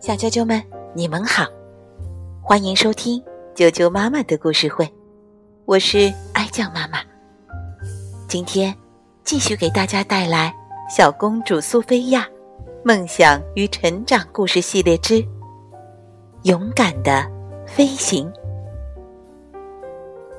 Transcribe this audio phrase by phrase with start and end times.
[0.00, 0.62] 小啾啾们，
[0.94, 1.46] 你们好，
[2.42, 3.20] 欢迎收听
[3.54, 4.88] 啾啾妈妈的故事会，
[5.64, 6.98] 我是爱酱妈妈。
[8.28, 8.74] 今天
[9.24, 10.54] 继续给大家带来
[10.94, 12.28] 《小公主苏菲亚
[12.84, 15.24] 梦想与成长故事系列之
[16.42, 17.26] 勇敢的
[17.66, 18.30] 飞行》。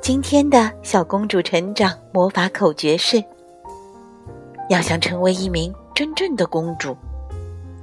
[0.01, 3.21] 今天的小公主成长魔法口诀是：
[4.69, 6.95] 要想成为一名真正的公主。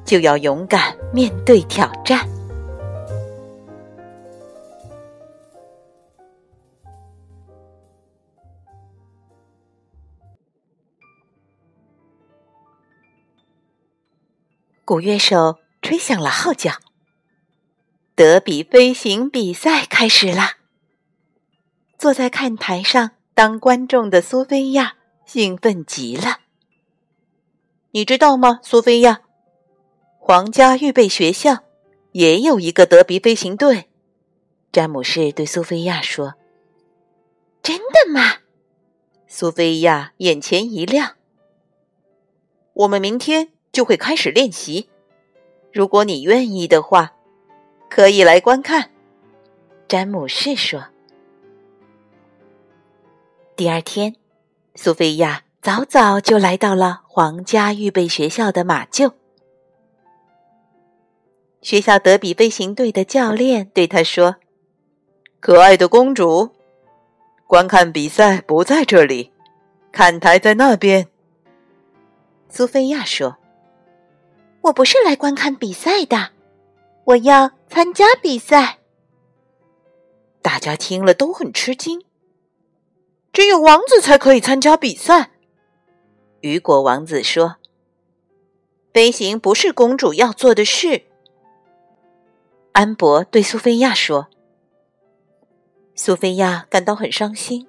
[0.04, 2.28] 就要勇敢面对挑战。
[14.84, 16.72] 鼓乐手吹响了号角，
[18.14, 20.58] 德比飞行比赛开始啦！
[21.98, 26.40] 坐在看台上当观众的苏菲亚兴奋极了。
[27.92, 29.22] 你知道吗，苏菲亚？
[30.26, 31.64] 皇家预备学校
[32.12, 33.90] 也有一个德比飞行队，
[34.72, 36.32] 詹姆士对苏菲亚说
[37.62, 38.38] ：“真的吗？”
[39.28, 41.16] 苏菲亚眼前一亮。
[42.72, 44.88] 我们明天就会开始练习，
[45.70, 47.12] 如果你愿意的话，
[47.90, 48.92] 可以来观看。”
[49.86, 50.86] 詹姆士说。
[53.54, 54.16] 第二天，
[54.74, 59.12] 苏菲亚早早就来到了皇家预备学校的马厩。
[61.64, 64.36] 学校德比飞行队的教练对他说
[65.40, 66.50] ：“可爱的公主，
[67.46, 69.32] 观看比赛不在这里，
[69.90, 71.08] 看台在那边。”
[72.50, 73.38] 苏菲亚说
[74.60, 76.32] ：“我不是来观看比赛的，
[77.04, 78.80] 我要参加比赛。”
[80.42, 82.04] 大家听了都很吃惊。
[83.32, 85.30] 只有王子才可以参加比赛，
[86.42, 87.56] 雨果王子说
[88.92, 91.04] ：“飞行不是公主要做的事。”
[92.74, 94.26] 安博对苏菲亚说
[95.94, 97.68] ：“苏菲亚感到很伤心。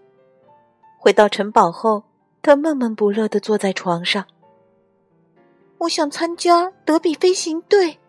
[0.97, 2.05] 回到城堡后，
[2.41, 4.25] 她闷闷不乐的坐在床上。
[5.77, 7.99] 我想参加德比飞行队。”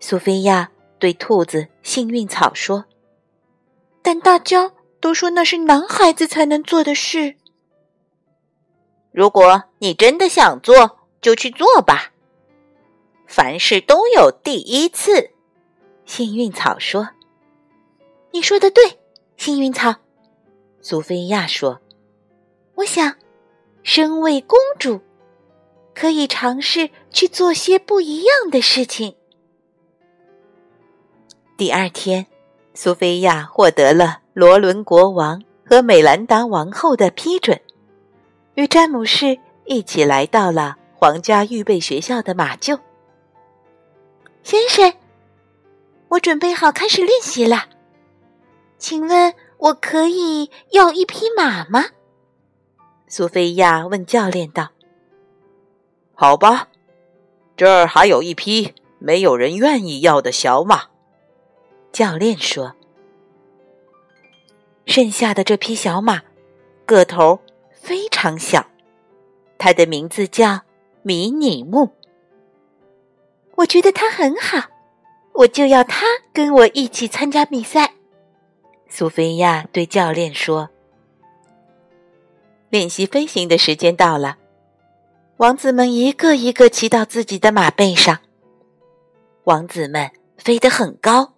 [0.00, 2.86] 苏菲亚对兔子幸运草说
[4.00, 7.36] ：“但大家都说那是男孩子才能做的事。
[9.12, 12.14] 如果你真的想做，就去做吧。
[13.26, 15.32] 凡事都有第一次。”
[16.08, 17.10] 幸运草说
[18.32, 18.98] ：“你说的对，
[19.36, 19.94] 幸运草。”
[20.80, 21.78] 苏菲亚说
[22.76, 23.14] ：“我想，
[23.82, 25.02] 身为公主，
[25.94, 29.14] 可以尝试去做些不一样的事情。”
[31.58, 32.26] 第二天，
[32.72, 37.60] 苏菲亚获得了罗伦国王和美兰达王后的批准，
[38.54, 42.80] 与詹姆士一起来到了皇家预备学校的马厩。
[44.42, 44.90] 先生。
[46.08, 47.68] 我准备好开始练习了，
[48.78, 51.86] 请问我可以要一匹马吗？
[53.06, 54.70] 苏菲亚问教练道。
[56.14, 56.68] “好吧，
[57.56, 60.84] 这儿还有一匹没有人愿意要的小马。”
[61.92, 62.74] 教练说。
[64.86, 66.22] 剩下的这匹小马
[66.86, 67.38] 个头
[67.72, 68.66] 非常小，
[69.58, 70.62] 它的名字叫
[71.02, 71.90] 迷你木。
[73.56, 74.58] 我觉得它很好。
[75.38, 77.94] 我就要他跟我一起参加比赛。
[78.88, 80.68] 苏菲亚对教练说
[82.70, 84.36] ：“练习飞行的时间到了，
[85.36, 88.18] 王子们一个一个骑到自己的马背上。
[89.44, 91.34] 王子们飞得很高，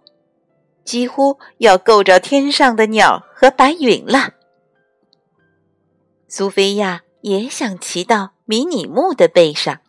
[0.83, 4.33] 几乎要够着天上的鸟和白云了。
[6.27, 9.81] 苏菲亚也想骑到迷你木的背上，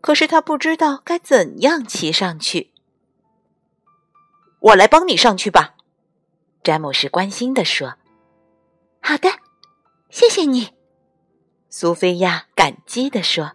[0.00, 2.70] 可是她不知道该怎样骑上去。”
[4.64, 5.74] 我来帮你上去吧，
[6.62, 7.96] 詹姆士关心地说。
[8.98, 9.28] “好的，
[10.08, 10.72] 谢谢你。”
[11.68, 13.52] 苏菲亚感激地说。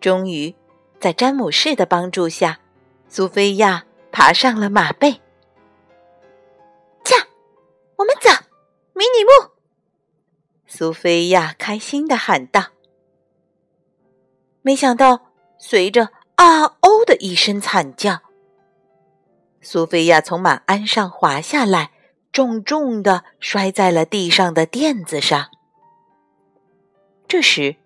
[0.00, 0.54] 终于，
[0.98, 2.58] 在詹姆士的帮助下，
[3.06, 5.20] 苏菲亚爬上了马背。
[7.04, 7.18] 驾，
[7.96, 8.30] 我们走，
[8.94, 9.50] 迷你木！
[10.66, 12.68] 苏菲亚开心的喊道。
[14.62, 18.22] 没想到，随着“啊哦”的一声惨叫。
[19.62, 21.90] 苏菲亚从马鞍上滑下来，
[22.32, 25.48] 重重的摔在了地上的垫子上。
[27.28, 27.76] 这时，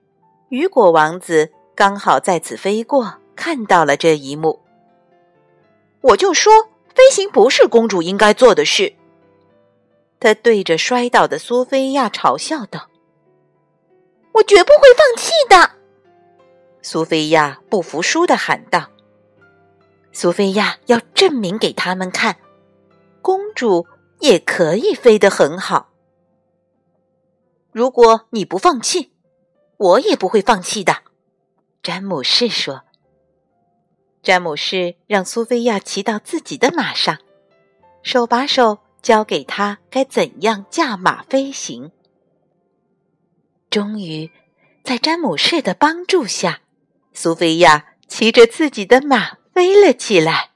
[0.51, 4.61] 雨果王子刚好在此飞过，看到了这一幕。
[6.01, 6.53] 我就说，
[6.95, 8.95] 飞行不是公主应该做的事。
[10.21, 12.89] 他对着摔倒的苏菲亚嘲笑道
[14.33, 15.73] ：“我绝不会放弃的。”
[16.81, 18.89] 苏菲亚不服输的喊道
[20.15, 22.37] ：“苏菲亚要证明给他们看，
[23.21, 23.85] 公主
[24.21, 25.91] 也可以飞得很好。
[27.73, 29.11] 如果你不放弃，
[29.77, 30.99] 我也不会放弃的。”
[31.83, 32.85] 詹姆士说。
[34.23, 37.19] 詹姆士让苏菲亚骑到自己的马上，
[38.03, 41.91] 手把手教给他该怎样驾马飞行。
[43.69, 44.31] 终于，
[44.85, 46.61] 在詹姆士的帮助下，
[47.13, 50.51] 苏菲亚骑着自己的马飞了起来。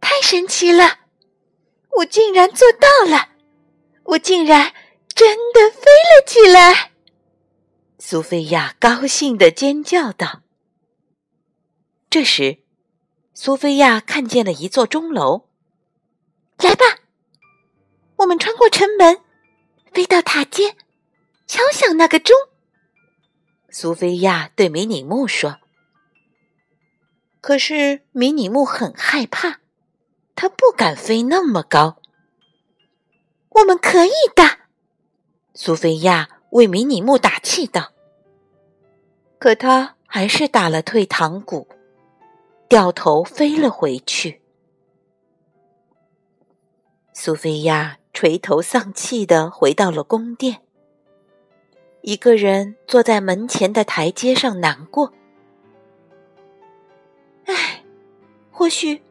[0.00, 1.00] 太神奇了！
[1.96, 3.30] 我竟然做到了！
[4.04, 4.72] 我竟然
[5.08, 6.92] 真的飞了起来！
[7.98, 10.42] 苏菲亚高兴的尖叫道。
[12.08, 12.58] 这时，
[13.34, 15.48] 苏菲亚看见了一座钟楼。
[16.58, 16.84] 来吧，
[18.16, 19.20] 我们穿过城门，
[19.92, 20.76] 飞到塔尖，
[21.46, 22.36] 敲响那个钟。
[23.68, 25.58] 苏菲亚对迷你木说。
[27.42, 29.58] 可是迷你木很害怕，
[30.34, 31.98] 他不敢飞那么高。
[33.50, 34.44] 我们可以的，
[35.52, 37.92] 苏菲亚为迷你木打气道。
[39.38, 41.68] 可他还是打了退堂鼓。
[42.68, 44.40] 掉头飞了回去。
[47.12, 50.62] 苏菲亚垂头丧气的回到了宫殿，
[52.00, 55.12] 一个人坐在门前的台阶上难过。
[57.46, 57.84] 唉，
[58.50, 59.02] 或许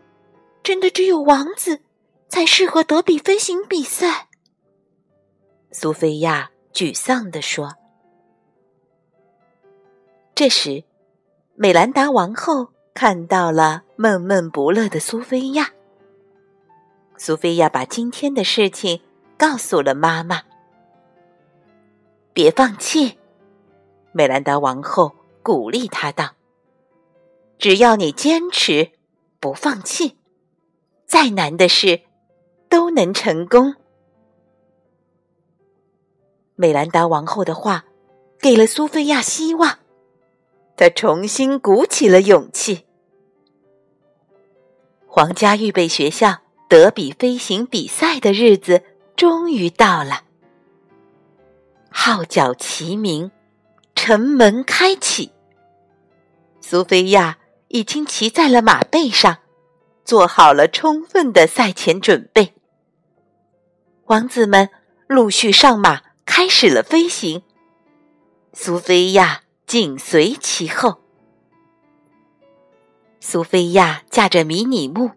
[0.63, 1.81] 真的只有王子
[2.27, 4.27] 才适合德比飞行比赛。
[5.71, 7.75] 苏菲亚沮丧地说。
[10.35, 10.83] 这时，
[11.55, 12.71] 美兰达王后。
[12.93, 15.71] 看到了闷闷不乐的苏菲亚，
[17.15, 19.01] 苏菲亚把今天的事情
[19.37, 20.41] 告诉了妈妈。
[22.33, 23.17] 别放弃，
[24.11, 26.35] 美兰达王后鼓励她道
[27.61, 28.89] ：“只要你坚持，
[29.39, 30.17] 不放弃，
[31.05, 32.01] 再难的事
[32.67, 33.75] 都能成功。”
[36.57, 37.85] 美兰达王后的话
[38.39, 39.77] 给了苏菲亚希望。
[40.75, 42.87] 她重新鼓起了勇气。
[45.05, 48.81] 皇家预备学校德比飞行比赛的日子
[49.15, 50.23] 终于到了，
[51.91, 53.29] 号角齐鸣，
[53.93, 55.31] 城门开启。
[56.59, 57.37] 苏菲亚
[57.71, 59.39] 已经骑在了马背上，
[60.05, 62.53] 做好了充分的赛前准备。
[64.05, 64.69] 王子们
[65.07, 67.43] 陆续上马，开始了飞行。
[68.53, 69.41] 苏菲亚。
[69.67, 70.97] 紧随其后，
[73.21, 75.11] 苏菲亚驾着迷你木，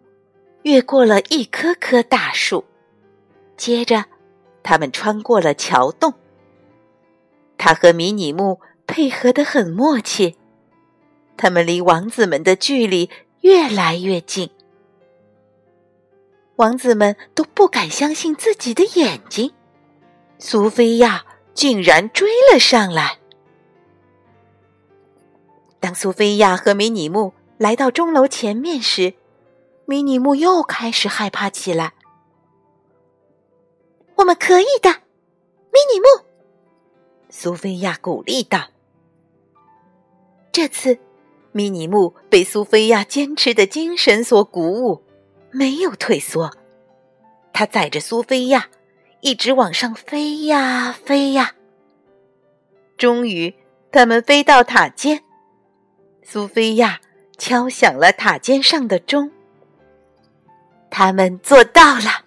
[0.61, 2.63] 越过了一棵棵大树。
[3.57, 4.05] 接着，
[4.63, 6.13] 他们穿过了桥洞。
[7.57, 10.37] 他和迷你木配合的很默契，
[11.37, 13.09] 他们离王子们的距离
[13.41, 14.49] 越来越近。
[16.55, 19.53] 王子们都不敢相信自己的眼睛，
[20.39, 23.19] 苏菲亚竟然追了上来。
[25.81, 29.13] 当苏菲亚和迷你木来到钟楼前面时，
[29.85, 31.93] 迷你木又开始害怕起来。
[34.15, 36.25] 我们可以的，迷你木。
[37.29, 38.69] 苏菲亚鼓励道。
[40.53, 40.97] 这次，
[41.55, 45.01] 迷你木被苏菲亚坚持的精神所鼓舞，
[45.51, 46.51] 没有退缩。
[47.53, 48.67] 他载着苏菲亚
[49.21, 51.55] 一直往上飞呀飞呀。
[52.97, 53.55] 终于，
[53.89, 55.23] 他们飞到塔尖。
[56.23, 56.99] 苏菲亚
[57.37, 59.31] 敲响了塔尖上的钟。
[60.89, 62.25] 他们做到了。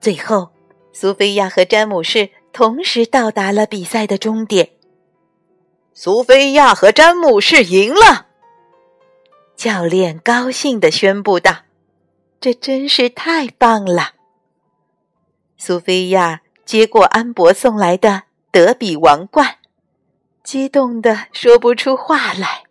[0.00, 0.50] 最后，
[0.92, 4.70] 苏菲亚和詹姆士同时到达了比赛的终点。
[5.94, 8.26] 苏菲亚和詹姆士赢了。
[9.56, 11.58] 教练高兴的宣布道
[12.40, 14.12] ：“这真是太棒了！”
[15.56, 19.58] 苏菲亚接过安博送来的德比王冠。
[20.42, 22.64] 激动的说不出话来。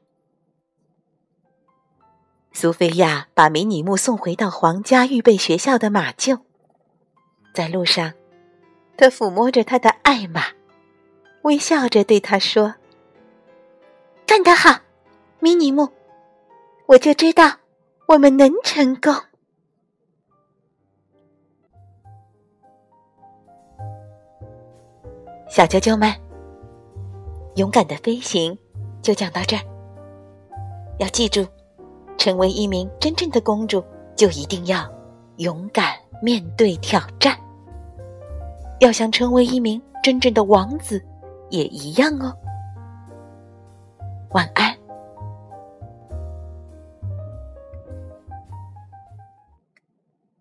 [2.51, 6.41] 苏菲亚把迷你木送回到皇家预备学校的马厩，
[7.53, 8.11] 在路上，
[8.97, 10.47] 他抚摸着他的爱马，
[11.43, 12.75] 微笑着对他说
[14.31, 14.79] ：“干得好，
[15.41, 15.89] 迷你木！
[16.85, 17.57] 我就知道
[18.07, 19.11] 我们能成功。”
[25.49, 26.09] 小啾啾们。
[27.55, 28.57] 勇敢的飞行，
[29.01, 29.63] 就讲到这儿。
[30.99, 31.45] 要记住，
[32.17, 33.83] 成为一名真正的公主，
[34.15, 34.89] 就一定要
[35.39, 37.37] 勇敢面对挑战。
[38.79, 41.03] 要想成为一名真正的王子，
[41.49, 42.33] 也一样哦。
[44.33, 44.70] 晚安。